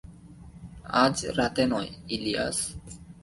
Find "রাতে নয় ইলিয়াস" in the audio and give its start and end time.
1.37-2.57